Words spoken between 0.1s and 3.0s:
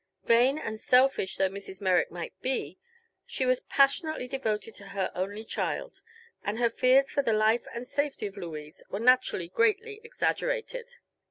Vain and selfish though Mrs. Merrick might be,